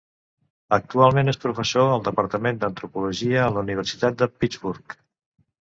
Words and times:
Actualment 0.77 1.29
és 1.33 1.37
professor 1.43 1.91
al 1.97 2.01
departament 2.09 2.59
d'antropologia 2.63 3.45
a 3.45 3.53
la 3.59 3.65
Universitat 3.69 4.21
de 4.23 4.33
Pittsburgh. 4.41 4.99